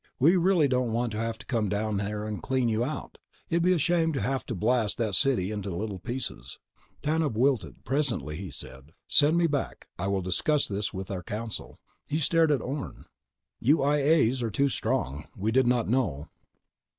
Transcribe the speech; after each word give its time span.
We 0.17 0.35
really 0.35 0.67
don't 0.67 0.93
want 0.93 1.11
to 1.11 1.19
have 1.19 1.37
to 1.37 1.45
come 1.45 1.69
down 1.69 1.97
there 1.97 2.25
and 2.25 2.41
clean 2.41 2.67
you 2.67 2.83
out. 2.83 3.19
It'd 3.51 3.61
be 3.61 3.71
a 3.73 3.77
shame 3.77 4.13
to 4.13 4.21
have 4.21 4.47
to 4.47 4.55
blast 4.55 4.97
that 4.97 5.13
city 5.13 5.51
into 5.51 5.69
little 5.69 5.99
pieces." 5.99 6.57
Tanub 7.03 7.33
wilted. 7.37 7.85
Presently, 7.85 8.35
he 8.35 8.49
said: 8.49 8.93
"Send 9.05 9.37
me 9.37 9.45
back. 9.45 9.89
I 9.99 10.07
will 10.07 10.23
discuss 10.23 10.67
this 10.67 10.91
with... 10.91 11.11
our 11.11 11.21
council." 11.21 11.79
He 12.09 12.17
stared 12.17 12.49
at 12.51 12.63
Orne. 12.63 13.05
"You 13.59 13.83
I 13.83 13.97
A's 13.97 14.41
are 14.41 14.49
too 14.49 14.69
strong. 14.69 15.25
We 15.37 15.51
did 15.51 15.67
not 15.67 15.87
know." 15.87 16.29